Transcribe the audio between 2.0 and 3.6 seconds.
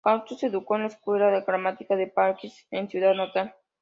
Paisley, su ciudad natal.